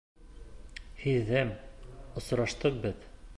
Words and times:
Һиҙәм, 1.03 1.53
осраштыҡ 2.23 2.81
беҙ. 2.89 3.07